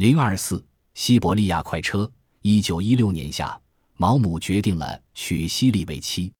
[0.00, 2.10] 零二四西伯利亚快车。
[2.40, 3.60] 一九一六年夏，
[3.98, 6.32] 毛姆决定了娶西莉为妻。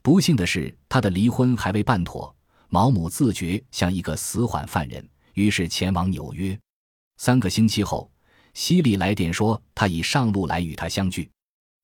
[0.00, 2.34] 不幸的是，他的离婚还未办妥。
[2.70, 6.58] 毛姆自觉像一个死缓犯人，于是前往纽约。
[7.18, 8.10] 三个星期后，
[8.54, 11.30] 西莉来电说，他已上路来与他相聚。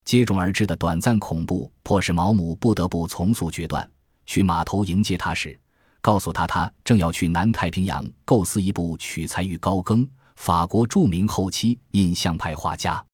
[0.07, 3.87] 接踵而至的短暂恐怖迫使毛姆不得不从速决断。
[4.25, 5.61] 去码头迎接他时，
[6.01, 10.09] 告诉他他正要去南太平洋构思一部取材于高更。
[10.39, 13.05] 法国著名后期印象派画家，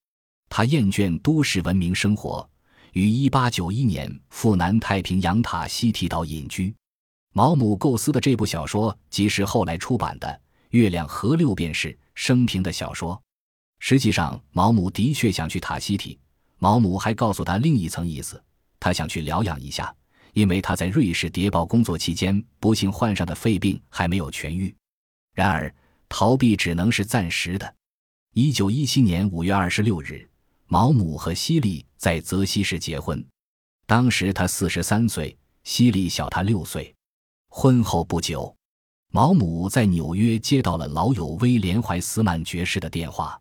[0.50, 2.48] 他厌倦都市文明生活，
[2.92, 6.72] 于1891年赴南太平洋塔西提岛隐居。
[7.32, 10.28] 毛姆构思的这部小说，即是后来出版的
[10.68, 13.20] 《月亮河六便士》生平的小说。
[13.80, 16.18] 实际上，毛姆的确想去塔西提。
[16.58, 18.40] 毛姆还告诉他另一层意思，
[18.78, 19.92] 他想去疗养一下，
[20.34, 24.72] 因为他在瑞士谍报工作期间不幸患上的肺病还没有痊愈。
[25.32, 25.74] 然而。
[26.16, 27.74] 逃避只能是暂时的。
[28.34, 30.24] 一九一七年五月二十六日，
[30.68, 33.26] 毛姆和西利在泽西市结婚，
[33.84, 36.94] 当时他四十三岁，西利小他六岁。
[37.48, 38.54] 婚后不久，
[39.10, 43.36] 毛姆在纽约接到了老友威廉怀斯曼爵士的电话。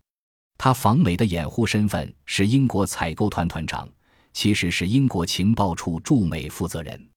[0.57, 3.87] 他访美的掩护身份是英国采购团团长，
[4.33, 7.07] 其实是英国情报处驻美负责人。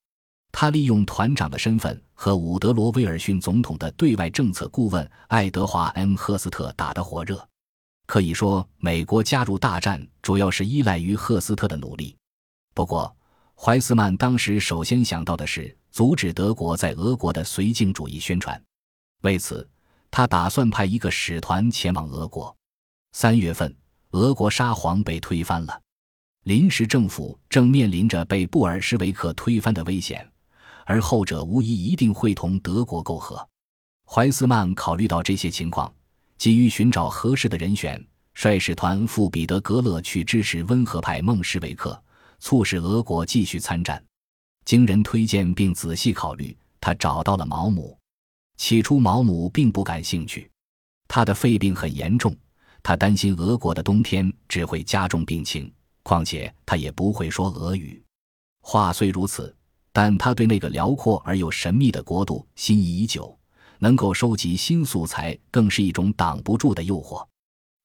[0.59, 7.47] 他利用团长的身份和伍德罗·威尔逊总统的对外政策顾问爱德华 ·M· 赫斯特打得火热。
[8.07, 12.17] 可以说，美国加入大战主要是依赖于赫斯特的努力。
[12.73, 13.15] 不过，
[13.55, 18.59] 怀斯曼当时首先想到的是阻止德国在俄国的绥靖主义宣传。
[19.25, 19.69] 为此，
[20.11, 22.57] 他打算派一个使团前往俄国。
[23.12, 23.77] 三月份，
[24.12, 25.83] 俄国沙皇被推翻了，
[26.45, 30.27] 临时政府正面临着被布尔什维克推翻的危险。
[30.87, 33.47] 而后者无疑一定会同德国媾和。
[34.09, 35.93] 怀斯曼考虑到这些情况，
[36.39, 38.03] 急于寻找合适的人选，
[38.34, 42.01] 率使团赴彼得格勒去支持温和派孟什维克，
[42.39, 44.03] 促使俄国继续参战。
[44.65, 47.99] 经人推荐并仔细考虑，他找到了毛姆。
[48.56, 50.49] 起初，毛姆并不感兴趣，
[51.09, 52.34] 他的肺病很严重，
[52.81, 55.72] 他担心俄国的冬天只会加重病情，
[56.05, 58.00] 况且他也不会说俄语。
[58.61, 59.53] 话虽如此。
[59.99, 63.34] 但他对那个辽阔而又神秘的国度心仪已久，
[63.79, 67.27] 能够收集新素材更是一种挡不住的诱惑。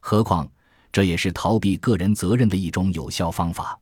[0.01, 0.45] 何况
[0.91, 3.79] 这也是逃避个人责任的一种有效方法。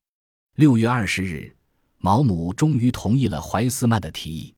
[0.57, 1.51] 六月二十日，
[1.97, 4.53] 毛姆终于同意了怀斯曼的提议。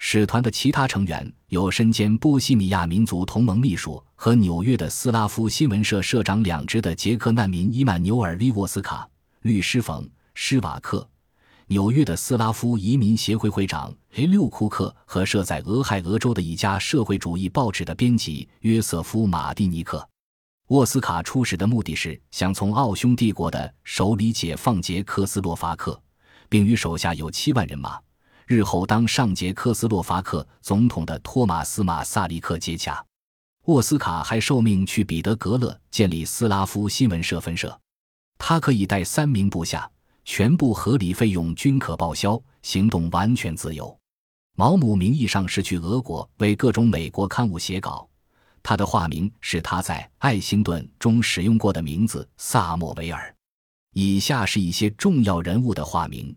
[0.00, 9.08] 使团的其他成员有身兼波西米亚民族同盟秘书和纽约的斯拉夫新闻社社长两职的捷克难民伊曼纽尔·利沃斯卡
[9.42, 10.02] 律师冯·
[10.34, 11.08] 施瓦克。
[11.68, 20.06] 纽约的斯拉夫移民协会会长雷六库克和设在俄亥俄州的一家社会主义报纸的编辑约瑟夫马蒂尼克，
[20.68, 25.98] 沃斯卡出使的目的是想从奥匈帝国的手里解放捷克斯洛伐克，
[26.50, 27.98] 并与手下有七万人马、
[28.46, 33.02] 日后当上捷克斯洛伐克总统的托马斯马萨利克接洽。
[33.64, 37.80] 沃斯卡还受命去彼得格勒建立斯拉夫新闻社分社，
[38.36, 39.90] 他可以带三名部下。
[40.24, 43.96] 全部合理费用均可报销，行动完全自由。
[44.56, 48.08] 毛姆名义上是去俄国为各种美国刊物写稿，
[48.62, 53.34] 他的化名是他在《爱星顿》中使用过的名字萨莫维尔。
[53.92, 56.34] 以下是一些重要人物的化名：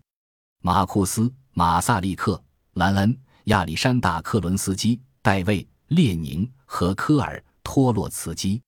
[0.62, 1.22] 马库斯·
[1.54, 2.44] 马萨利克、
[2.74, 8.62] 兰恩、亚历山大·克伦斯基、戴维·列宁和科尔·托洛茨基。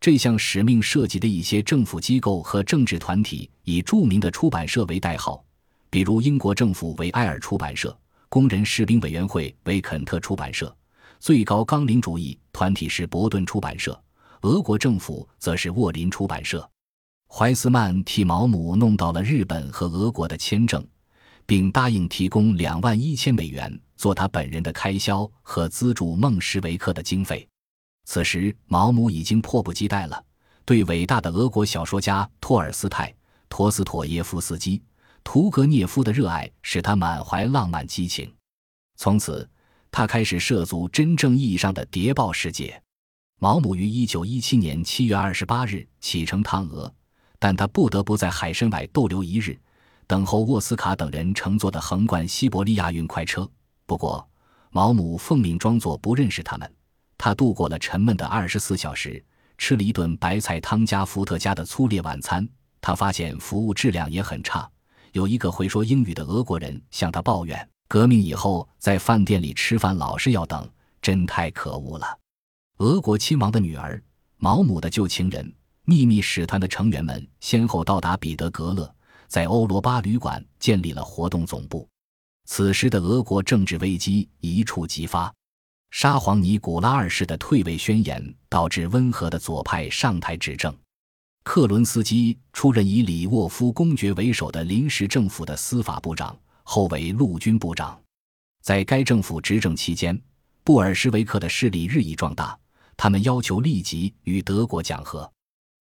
[0.00, 5.44] 这项使命涉及的一些政府机构和政治团体以著名的出版社为代号，
[5.90, 7.96] 比如英国政府为埃尔出版社，
[8.28, 10.74] 工人士兵委员会为肯特出版社，
[11.18, 14.00] 最高纲领主义团体是伯顿出版社，
[14.42, 16.68] 俄国政府则是沃林出版社。
[17.28, 20.86] 怀斯曼替毛姆弄到了日本和俄国的签证，
[21.44, 27.47] 并答应提供两万一千美元做他本人的开销和资助孟什维克的经费。
[28.10, 30.24] 此时，毛姆已经迫不及待了。
[30.64, 33.14] 对伟大的俄国小说家托尔斯泰、
[33.50, 34.82] 陀思妥耶夫斯基、
[35.22, 38.32] 屠格涅夫的热爱使他满怀浪漫激情。
[38.96, 39.46] 从此，
[39.90, 42.82] 他开始涉足真正意义上的谍报世界。
[43.38, 46.90] 毛姆于1917年7月28日启程趟俄，
[47.38, 49.60] 但他不得不在海参崴逗留一日，
[50.06, 53.46] 等候沃斯卡等人乘坐的横贯西伯利亚运快车。
[53.84, 54.26] 不过，
[54.70, 56.72] 毛姆奉命装作不认识他们。
[57.18, 59.22] 他度过了沉闷的二十四小时，
[59.58, 62.48] 吃了一顿白菜汤加伏特加的粗劣晚餐。
[62.80, 64.66] 他发现服务质量也很差。
[65.12, 70.66] 有一个会说英语的俄国人向他抱怨，革命以后在饭店里吃饭老是要等，
[71.02, 72.06] 真太可恶了。
[72.78, 74.00] 俄国亲王的女儿
[74.36, 75.52] 毛姆的旧情人、
[75.84, 78.94] 秘密使团的成员们先后到达彼得格勒，
[79.26, 81.88] 在欧罗巴旅馆建立了活动总部。
[82.44, 85.34] 此时的俄国政治危机一触即发，
[85.90, 90.74] 沙皇尼古拉二世的退位宣言导致温和的左派上台执政。
[91.42, 97.98] 克伦斯基出任以里沃夫公爵为首的临时政府的司法部长，后为陆军部长。
[98.60, 100.20] 在该政府执政期间，
[100.62, 102.56] 布尔什维克的势力日益壮大，
[102.96, 105.30] 他们要求立即与德国讲和。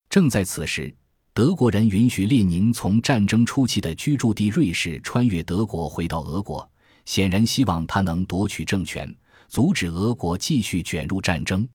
[0.10, 0.96] 正在此时，
[1.34, 6.68] 德国人允许列宁从战争初期的居住地瑞士穿越德国回到俄国，
[7.04, 9.14] 显然希望他能夺取政权，
[9.48, 11.68] 阻止俄国继续卷入战争。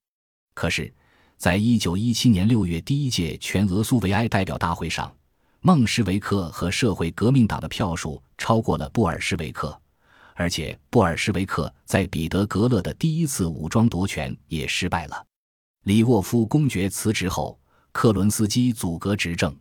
[0.54, 0.92] 可是。
[1.38, 5.12] 在一九一七年六月第一届全俄苏维埃代表大会上，
[5.60, 9.76] 孟什维克和社会革命党的票数超过了布尔什维克，
[10.36, 15.26] 而且布尔什维克在彼得格勒的第一次武装夺权也失败了。
[15.82, 17.58] 里沃夫公爵辞职后，
[17.90, 19.52] 克伦斯基阻隔执政。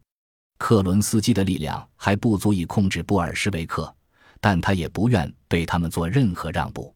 [0.59, 3.91] 克伦斯基的力量还不足以控制布尔什维克，
[4.39, 6.93] 但他也不愿对他们做任何让步。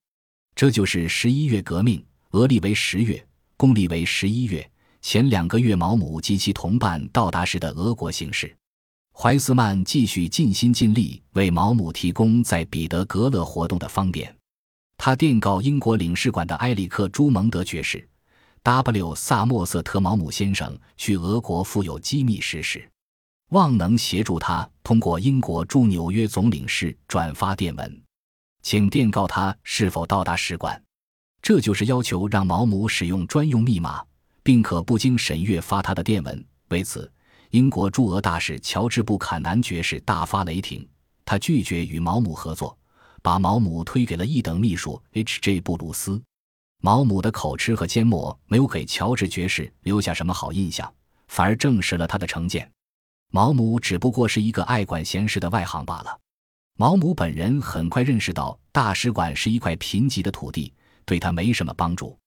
[0.55, 3.21] 这就是十一月革命，俄历为十月，
[3.57, 4.65] 公历为十一月。
[5.01, 8.55] 前两个月，毛姆及其同伴到达时的俄国形势，
[9.13, 14.33] 怀斯曼继续尽心尽力为毛姆提供在彼得格勒活动的方便。
[14.97, 18.07] 他电告英国领事馆的埃里克·朱蒙德爵士
[18.63, 19.13] ：“W.
[19.13, 22.89] 萨默瑟特·毛姆先生去俄国负有机密实事，
[23.49, 28.01] 望能协助他通过英国驻纽约总领事转发电文，
[28.65, 30.81] 请电告他是否到达使馆。”
[31.39, 34.03] 这就是要求让毛姆使用专用密码。
[34.45, 36.45] 并可不经审阅发他的电文。
[36.69, 37.11] 为此，
[37.49, 40.87] 英国驻俄大使乔治·布坎南爵士大发雷霆，
[41.25, 42.77] 他拒绝与毛姆合作，
[43.23, 45.61] 把毛姆推给了一等秘书 H.J.
[45.61, 46.21] 布鲁斯。
[46.79, 50.93] 毛姆的口吃和缄默没有给乔治爵士留下什么好印象，
[51.27, 52.71] 反而证实了他的成见。
[53.31, 56.19] 毛姆只不过是一个爱管闲事的外行罢了。
[56.77, 60.73] 毛姆本人很快认识到，大使馆是一块贫瘠的土地，
[61.05, 62.19] 对他没什么帮助。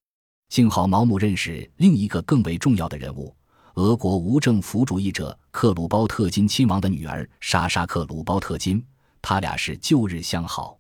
[0.49, 3.37] 幸好毛姆认识另一个更为重要的人物——
[3.77, 8.83] 俄国无政府主义者克鲁包特金亲王的女儿莎莎克鲁包特金，
[9.21, 10.79] 他俩是旧日相好。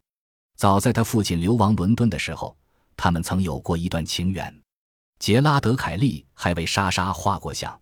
[0.56, 2.56] 早在他父亲流亡伦敦的时候，
[2.96, 4.62] 他们曾有过一段情缘。
[5.18, 7.78] 杰拉德·凯利还为莎莎画过像，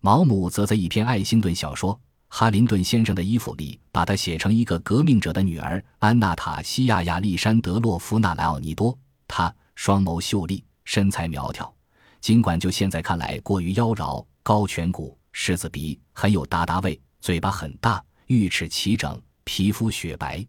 [0.00, 1.94] 毛姆则在一篇爱星顿小说
[2.30, 8.98] 《哈林顿先生的衣服》里，把她写成一个革命者的女儿安娜塔西亚·亚历山德洛夫娜·莱奥尼多。
[9.28, 10.64] 她双眸秀丽。
[10.82, 11.72] 身材苗条，
[12.20, 20.44] 尽管就现在看来过于妖娆，高颧骨、狮子鼻，很有达达味，嘴巴很大，玉齿齐整，皮肤雪白，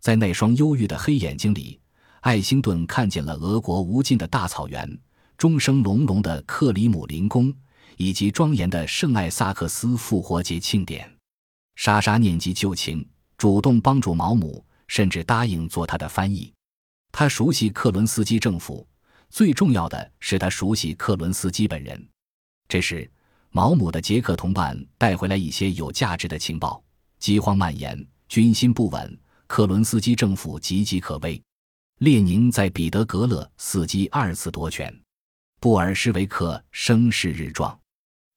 [0.00, 1.78] 在那双忧郁的黑眼睛里，
[2.22, 4.98] 艾辛顿看见了俄国无尽的大草原，
[5.38, 7.54] 钟声隆隆的克里姆林宫，
[7.98, 11.15] 以及庄严的圣艾萨克斯复活节庆典。
[11.76, 13.06] 莎莎念及旧情，
[13.38, 16.52] 主动帮助毛姆，甚至答应做他的翻译。
[17.12, 18.86] 他熟悉克伦斯基政府。
[19.28, 22.08] 最重要的是，他熟悉克伦斯基本人。
[22.68, 23.10] 这时，
[23.50, 26.82] 毛姆的捷克同伴带回来一些有价值的情报：
[27.18, 31.42] 饥荒蔓延，军心不稳，克伦斯基政府岌岌可危。
[31.98, 34.94] 列宁在彼得格勒伺机二次夺权，
[35.60, 37.78] 布尔什维克声势日壮。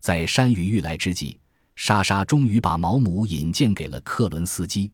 [0.02, 1.40] 在山雨欲来之际，
[1.80, 4.92] 莎莎终于把毛姆引荐给了克伦斯基，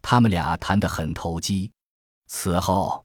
[0.00, 1.70] 他们俩谈得很投机。
[2.26, 3.04] 此后。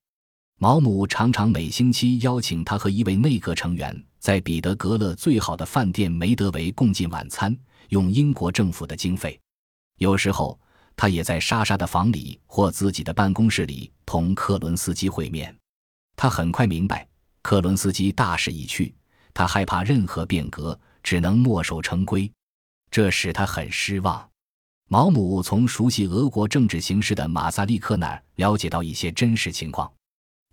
[0.59, 7.55] 毛姆常常每星期邀请他和一位内阁成员在彼得格勒最好的饭店梅德维共进晚餐，
[7.89, 9.39] 用英国政府的经费。
[9.97, 10.59] 有时候，
[10.95, 15.55] 他也在莎莎的房里或自己的办公室里同克伦斯基会面。
[16.15, 17.07] 他很快明白，
[17.43, 18.95] 克伦斯基大势已去，
[19.33, 22.31] 他害怕任何变革，只能墨守成规，
[22.89, 24.29] 这使他很失望。
[24.89, 29.91] 毛姆从熟悉俄国政治形势的马萨利克那儿了解到一些真实情况。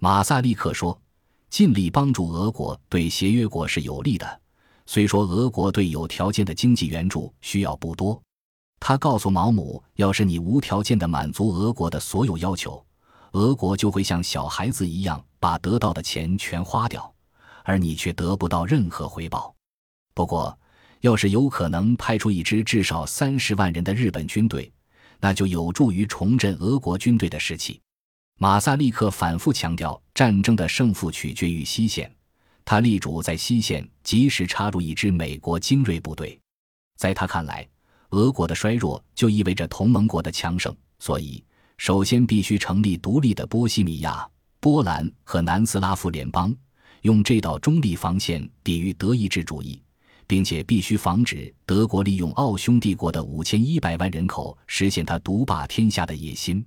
[0.01, 1.01] 马萨利克说
[1.49, 4.41] ：“尽力帮助俄国对协约国是有利的，
[4.87, 8.21] 虽说俄国对有条件的经济援助需要不多。”
[8.81, 12.85] 他告诉毛姆：“要是你无条件的满足俄国的所有要求，
[13.33, 17.15] 俄国就会像小孩子一样把得到的钱全花掉，
[17.63, 19.55] 而你却得不到任何回报。
[20.13, 20.59] 不过，
[21.05, 24.73] 要是有可能派出一支至少三十万人的日本军队，
[25.21, 27.79] 那就有助于重振俄国军队的士气。”
[28.41, 32.11] 马萨利克反复强调，战争的胜负取决于西线。
[32.65, 36.41] 他力主在西线及时插入一支美国精锐部队。
[36.97, 37.69] 在他看来，
[38.13, 41.45] 俄国的衰弱就意味着同盟国的强盛，所以
[41.77, 44.27] 首先必须成立独立的波西米亚、
[44.59, 46.57] 波兰和南斯拉夫联邦，
[47.03, 49.79] 用这道中立防线抵御德意志主义，
[50.27, 56.65] 并且必须防止德国利用奥匈帝国的五千一百万人口实现他独霸天下的野心。